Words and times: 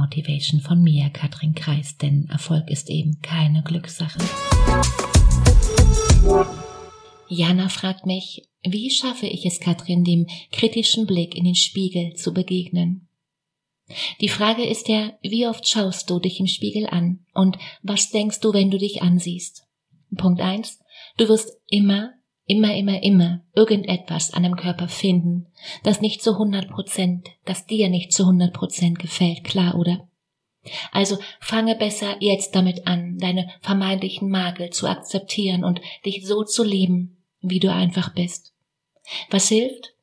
Motivation 0.00 0.60
von 0.60 0.82
mir, 0.82 1.10
Katrin 1.10 1.54
Kreis, 1.54 1.96
denn 1.98 2.26
Erfolg 2.30 2.70
ist 2.70 2.88
eben 2.88 3.20
keine 3.20 3.62
Glückssache. 3.62 4.18
Jana 7.28 7.68
fragt 7.68 8.06
mich, 8.06 8.48
wie 8.62 8.90
schaffe 8.90 9.26
ich 9.26 9.44
es, 9.44 9.60
Katrin, 9.60 10.04
dem 10.04 10.26
kritischen 10.52 11.06
Blick 11.06 11.34
in 11.34 11.44
den 11.44 11.54
Spiegel 11.54 12.14
zu 12.14 12.32
begegnen? 12.32 13.08
Die 14.20 14.28
Frage 14.28 14.64
ist 14.64 14.88
ja, 14.88 15.12
wie 15.22 15.46
oft 15.46 15.68
schaust 15.68 16.08
du 16.08 16.18
dich 16.18 16.40
im 16.40 16.46
Spiegel 16.46 16.86
an 16.86 17.26
und 17.34 17.58
was 17.82 18.10
denkst 18.10 18.40
du, 18.40 18.52
wenn 18.52 18.70
du 18.70 18.78
dich 18.78 19.02
ansiehst? 19.02 19.66
Punkt 20.16 20.40
eins: 20.40 20.80
Du 21.16 21.28
wirst 21.28 21.50
immer, 21.68 22.12
immer, 22.50 22.74
immer, 22.74 23.02
immer 23.02 23.42
irgendetwas 23.54 24.34
an 24.34 24.42
dem 24.42 24.56
Körper 24.56 24.88
finden, 24.88 25.46
das 25.84 26.00
nicht 26.00 26.20
zu 26.20 26.32
100 26.32 26.68
Prozent, 26.68 27.28
das 27.44 27.66
dir 27.66 27.88
nicht 27.88 28.12
zu 28.12 28.24
100 28.24 28.52
Prozent 28.52 28.98
gefällt, 28.98 29.44
klar, 29.44 29.76
oder? 29.76 30.08
Also 30.92 31.16
fange 31.40 31.76
besser 31.76 32.16
jetzt 32.20 32.54
damit 32.54 32.86
an, 32.86 33.16
deine 33.18 33.48
vermeintlichen 33.62 34.28
Makel 34.28 34.70
zu 34.70 34.88
akzeptieren 34.88 35.64
und 35.64 35.80
dich 36.04 36.26
so 36.26 36.42
zu 36.42 36.64
lieben, 36.64 37.24
wie 37.40 37.60
du 37.60 37.72
einfach 37.72 38.14
bist. 38.14 38.52
Was 39.30 39.48
hilft? 39.48 39.94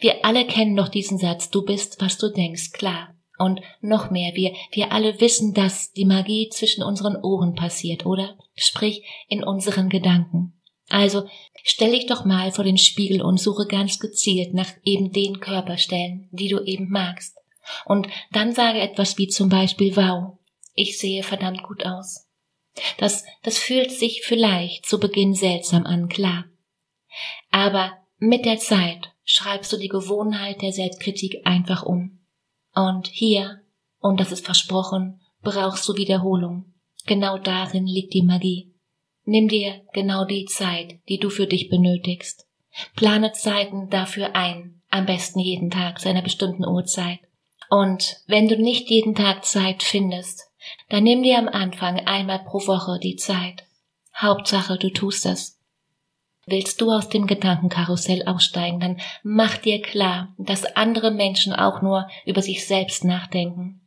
Wir 0.00 0.24
alle 0.24 0.46
kennen 0.46 0.76
doch 0.76 0.88
diesen 0.88 1.18
Satz, 1.18 1.50
du 1.50 1.64
bist, 1.64 2.00
was 2.00 2.16
du 2.16 2.30
denkst, 2.30 2.72
klar. 2.72 3.14
Und 3.38 3.60
noch 3.80 4.10
mehr, 4.10 4.34
wir, 4.34 4.52
wir 4.72 4.92
alle 4.92 5.20
wissen, 5.20 5.52
dass 5.52 5.92
die 5.92 6.04
Magie 6.04 6.48
zwischen 6.48 6.82
unseren 6.82 7.16
Ohren 7.22 7.54
passiert, 7.54 8.06
oder? 8.06 8.36
Sprich, 8.54 9.04
in 9.28 9.44
unseren 9.44 9.88
Gedanken. 9.88 10.57
Also, 10.88 11.28
stell 11.64 11.92
dich 11.92 12.06
doch 12.06 12.24
mal 12.24 12.50
vor 12.52 12.64
den 12.64 12.78
Spiegel 12.78 13.22
und 13.22 13.38
suche 13.38 13.66
ganz 13.66 13.98
gezielt 13.98 14.54
nach 14.54 14.70
eben 14.84 15.12
den 15.12 15.40
Körperstellen, 15.40 16.28
die 16.32 16.48
du 16.48 16.60
eben 16.60 16.88
magst. 16.90 17.36
Und 17.84 18.08
dann 18.32 18.54
sage 18.54 18.80
etwas 18.80 19.18
wie 19.18 19.28
zum 19.28 19.48
Beispiel, 19.48 19.94
wow, 19.96 20.38
ich 20.74 20.98
sehe 20.98 21.22
verdammt 21.22 21.62
gut 21.62 21.84
aus. 21.84 22.26
Das, 22.96 23.24
das 23.42 23.58
fühlt 23.58 23.90
sich 23.90 24.22
vielleicht 24.22 24.86
zu 24.86 24.98
Beginn 24.98 25.34
seltsam 25.34 25.84
an, 25.84 26.08
klar. 26.08 26.44
Aber 27.50 27.92
mit 28.18 28.44
der 28.44 28.58
Zeit 28.58 29.12
schreibst 29.24 29.72
du 29.72 29.76
die 29.76 29.88
Gewohnheit 29.88 30.62
der 30.62 30.72
Selbstkritik 30.72 31.42
einfach 31.44 31.82
um. 31.82 32.20
Und 32.74 33.08
hier, 33.08 33.60
und 33.98 34.20
das 34.20 34.32
ist 34.32 34.44
versprochen, 34.44 35.20
brauchst 35.42 35.88
du 35.88 35.96
Wiederholung. 35.96 36.72
Genau 37.06 37.38
darin 37.38 37.86
liegt 37.86 38.14
die 38.14 38.22
Magie. 38.22 38.72
Nimm 39.30 39.46
dir 39.46 39.82
genau 39.92 40.24
die 40.24 40.46
Zeit, 40.46 41.00
die 41.10 41.18
du 41.18 41.28
für 41.28 41.46
dich 41.46 41.68
benötigst. 41.68 42.46
Plane 42.96 43.32
Zeiten 43.32 43.90
dafür 43.90 44.34
ein, 44.34 44.80
am 44.88 45.04
besten 45.04 45.38
jeden 45.38 45.68
Tag 45.68 46.00
zu 46.00 46.08
einer 46.08 46.22
bestimmten 46.22 46.64
Uhrzeit. 46.64 47.18
Und 47.68 48.22
wenn 48.26 48.48
du 48.48 48.56
nicht 48.56 48.88
jeden 48.88 49.14
Tag 49.14 49.44
Zeit 49.44 49.82
findest, 49.82 50.50
dann 50.88 51.04
nimm 51.04 51.22
dir 51.22 51.36
am 51.36 51.46
Anfang 51.46 51.98
einmal 52.06 52.38
pro 52.38 52.66
Woche 52.66 52.98
die 53.02 53.16
Zeit. 53.16 53.66
Hauptsache, 54.16 54.78
du 54.78 54.88
tust 54.88 55.26
es. 55.26 55.60
Willst 56.46 56.80
du 56.80 56.90
aus 56.90 57.10
dem 57.10 57.26
Gedankenkarussell 57.26 58.22
aussteigen, 58.26 58.80
dann 58.80 59.00
mach 59.22 59.58
dir 59.58 59.82
klar, 59.82 60.34
dass 60.38 60.64
andere 60.74 61.10
Menschen 61.10 61.52
auch 61.52 61.82
nur 61.82 62.08
über 62.24 62.40
sich 62.40 62.66
selbst 62.66 63.04
nachdenken. 63.04 63.86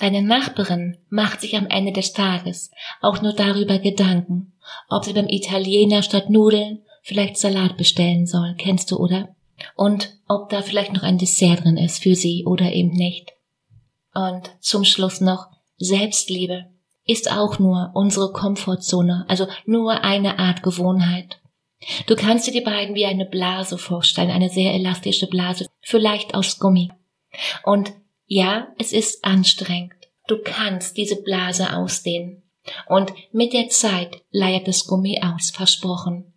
Deine 0.00 0.22
Nachbarin 0.22 0.96
macht 1.10 1.42
sich 1.42 1.56
am 1.56 1.66
Ende 1.66 1.92
des 1.92 2.14
Tages 2.14 2.70
auch 3.02 3.20
nur 3.20 3.34
darüber 3.34 3.78
Gedanken, 3.78 4.54
ob 4.88 5.04
sie 5.04 5.12
beim 5.12 5.28
Italiener 5.28 6.02
statt 6.02 6.30
Nudeln 6.30 6.82
vielleicht 7.02 7.36
Salat 7.36 7.76
bestellen 7.76 8.26
soll, 8.26 8.54
kennst 8.56 8.90
du, 8.90 8.96
oder? 8.96 9.36
Und 9.76 10.16
ob 10.26 10.48
da 10.48 10.62
vielleicht 10.62 10.94
noch 10.94 11.02
ein 11.02 11.18
Dessert 11.18 11.64
drin 11.64 11.76
ist 11.76 12.02
für 12.02 12.14
sie 12.14 12.46
oder 12.46 12.72
eben 12.72 12.92
nicht. 12.92 13.32
Und 14.14 14.50
zum 14.60 14.84
Schluss 14.84 15.20
noch 15.20 15.48
Selbstliebe 15.76 16.66
ist 17.04 17.30
auch 17.30 17.58
nur 17.58 17.90
unsere 17.94 18.32
Komfortzone, 18.32 19.26
also 19.28 19.48
nur 19.66 20.02
eine 20.02 20.38
Art 20.38 20.62
Gewohnheit. 20.62 21.40
Du 22.06 22.16
kannst 22.16 22.46
dir 22.46 22.52
die 22.52 22.60
beiden 22.62 22.94
wie 22.94 23.06
eine 23.06 23.26
Blase 23.26 23.76
vorstellen, 23.76 24.30
eine 24.30 24.48
sehr 24.48 24.72
elastische 24.72 25.26
Blase, 25.26 25.66
vielleicht 25.80 26.34
aus 26.34 26.58
Gummi. 26.58 26.90
Und 27.64 27.92
ja, 28.32 28.68
es 28.78 28.92
ist 28.92 29.24
anstrengend. 29.24 29.92
Du 30.28 30.38
kannst 30.38 30.96
diese 30.96 31.20
Blase 31.20 31.76
ausdehnen. 31.76 32.44
Und 32.86 33.12
mit 33.32 33.52
der 33.52 33.68
Zeit 33.70 34.22
leiert 34.30 34.68
das 34.68 34.86
Gummi 34.86 35.20
aus, 35.20 35.50
versprochen. 35.50 36.32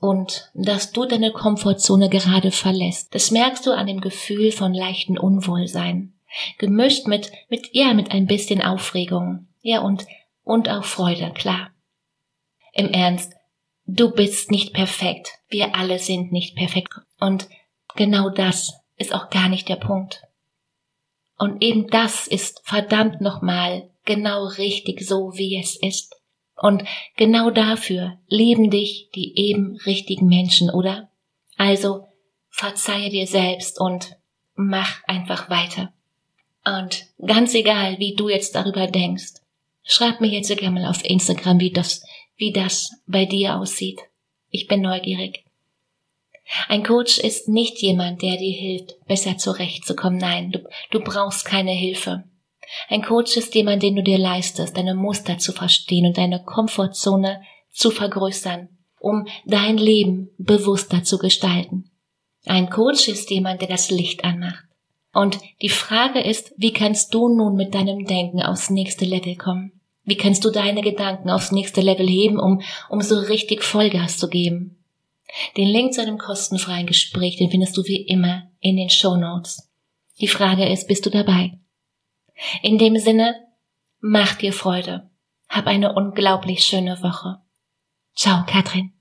Und 0.00 0.50
dass 0.54 0.90
du 0.90 1.04
deine 1.04 1.32
Komfortzone 1.32 2.08
gerade 2.08 2.50
verlässt, 2.50 3.14
das 3.14 3.30
merkst 3.30 3.66
du 3.66 3.72
an 3.72 3.88
dem 3.88 4.00
Gefühl 4.00 4.52
von 4.52 4.72
leichten 4.72 5.18
Unwohlsein. 5.18 6.14
Gemischt 6.56 7.06
mit, 7.06 7.30
mit, 7.50 7.68
ja, 7.72 7.92
mit 7.92 8.10
ein 8.10 8.26
bisschen 8.26 8.62
Aufregung. 8.62 9.48
Ja, 9.60 9.80
und, 9.80 10.06
und 10.44 10.70
auch 10.70 10.84
Freude, 10.84 11.30
klar. 11.34 11.72
Im 12.72 12.88
Ernst, 12.88 13.34
du 13.84 14.12
bist 14.12 14.50
nicht 14.50 14.72
perfekt. 14.72 15.32
Wir 15.50 15.76
alle 15.76 15.98
sind 15.98 16.32
nicht 16.32 16.56
perfekt. 16.56 16.94
Und 17.20 17.50
genau 17.96 18.30
das 18.30 18.80
ist 18.96 19.14
auch 19.14 19.28
gar 19.28 19.50
nicht 19.50 19.68
der 19.68 19.76
Punkt. 19.76 20.22
Und 21.40 21.62
eben 21.62 21.86
das 21.86 22.26
ist 22.26 22.60
verdammt 22.64 23.22
nochmal 23.22 23.88
genau 24.04 24.44
richtig 24.44 25.00
so, 25.00 25.32
wie 25.36 25.58
es 25.58 25.74
ist. 25.74 26.14
Und 26.54 26.84
genau 27.16 27.48
dafür 27.48 28.18
lieben 28.28 28.70
dich 28.70 29.08
die 29.14 29.32
eben 29.48 29.78
richtigen 29.86 30.26
Menschen, 30.26 30.68
oder? 30.68 31.08
Also 31.56 32.08
verzeihe 32.50 33.08
dir 33.08 33.26
selbst 33.26 33.80
und 33.80 34.18
mach 34.54 35.02
einfach 35.04 35.48
weiter. 35.48 35.94
Und 36.66 37.06
ganz 37.24 37.54
egal, 37.54 37.98
wie 37.98 38.14
du 38.14 38.28
jetzt 38.28 38.54
darüber 38.54 38.86
denkst, 38.86 39.40
schreib 39.82 40.20
mir 40.20 40.28
jetzt 40.28 40.54
gerne 40.54 40.78
mal 40.78 40.90
auf 40.90 41.02
Instagram, 41.02 41.58
wie 41.58 41.72
das 41.72 42.04
wie 42.36 42.52
das 42.52 42.90
bei 43.06 43.24
dir 43.24 43.56
aussieht. 43.56 44.00
Ich 44.50 44.66
bin 44.66 44.82
neugierig. 44.82 45.44
Ein 46.68 46.82
Coach 46.82 47.18
ist 47.18 47.48
nicht 47.48 47.78
jemand, 47.78 48.22
der 48.22 48.36
dir 48.36 48.52
hilft, 48.52 48.96
besser 49.06 49.38
zurechtzukommen. 49.38 50.18
Nein, 50.18 50.50
du, 50.50 50.60
du 50.90 51.00
brauchst 51.00 51.44
keine 51.44 51.72
Hilfe. 51.72 52.24
Ein 52.88 53.02
Coach 53.02 53.36
ist 53.36 53.54
jemand, 53.54 53.82
den 53.82 53.96
du 53.96 54.02
dir 54.02 54.18
leistest, 54.18 54.76
deine 54.76 54.94
Muster 54.94 55.38
zu 55.38 55.52
verstehen 55.52 56.06
und 56.06 56.18
deine 56.18 56.42
Komfortzone 56.42 57.42
zu 57.70 57.90
vergrößern, 57.90 58.68
um 59.00 59.26
dein 59.44 59.76
Leben 59.76 60.30
bewusster 60.38 61.02
zu 61.02 61.18
gestalten. 61.18 61.90
Ein 62.46 62.70
Coach 62.70 63.08
ist 63.08 63.30
jemand, 63.30 63.60
der 63.60 63.68
das 63.68 63.90
Licht 63.90 64.24
anmacht. 64.24 64.64
Und 65.12 65.38
die 65.60 65.68
Frage 65.68 66.20
ist, 66.20 66.52
wie 66.56 66.72
kannst 66.72 67.12
du 67.14 67.28
nun 67.28 67.54
mit 67.54 67.74
deinem 67.74 68.06
Denken 68.06 68.42
aufs 68.42 68.70
nächste 68.70 69.04
Level 69.04 69.36
kommen? 69.36 69.72
Wie 70.04 70.16
kannst 70.16 70.44
du 70.44 70.50
deine 70.50 70.82
Gedanken 70.82 71.30
aufs 71.30 71.52
nächste 71.52 71.80
Level 71.80 72.08
heben, 72.08 72.38
um, 72.38 72.62
um 72.88 73.00
so 73.02 73.18
richtig 73.18 73.62
Vollgas 73.62 74.16
zu 74.16 74.28
geben? 74.28 74.79
Den 75.56 75.68
Link 75.68 75.94
zu 75.94 76.02
einem 76.02 76.18
kostenfreien 76.18 76.86
Gespräch, 76.86 77.36
den 77.36 77.50
findest 77.50 77.76
du 77.76 77.84
wie 77.84 78.06
immer 78.06 78.50
in 78.60 78.76
den 78.76 78.90
Show 78.90 79.16
Notes. 79.16 79.70
Die 80.20 80.28
Frage 80.28 80.68
ist, 80.68 80.86
bist 80.86 81.06
du 81.06 81.10
dabei? 81.10 81.58
In 82.62 82.78
dem 82.78 82.98
Sinne, 82.98 83.34
mach 84.00 84.34
dir 84.36 84.52
Freude. 84.52 85.10
Hab 85.48 85.66
eine 85.66 85.94
unglaublich 85.94 86.64
schöne 86.64 87.02
Woche. 87.02 87.38
Ciao, 88.14 88.44
Katrin. 88.46 88.92